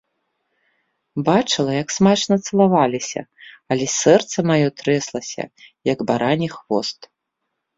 Бачыла, 1.27 1.73
як 1.83 1.89
смачна 1.97 2.37
цалаваліся, 2.47 3.21
але 3.75 3.85
сэрца 3.99 4.37
маё 4.53 4.67
трэслася, 4.83 5.43
як 5.93 5.99
барані 6.09 6.49
хвост. 6.57 6.99